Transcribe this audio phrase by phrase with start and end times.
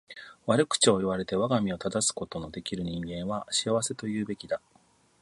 [0.47, 4.59] 悪口を言われて我が身を正すことの出来る人間は幸せと言うべきだ。